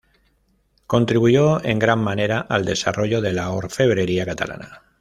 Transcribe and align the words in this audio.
Contribuyó 0.87 1.63
en 1.63 1.77
gran 1.77 1.99
manera 1.99 2.39
al 2.39 2.65
desarrollo 2.65 3.21
de 3.21 3.33
la 3.33 3.51
orfebrería 3.51 4.25
catalana. 4.25 4.81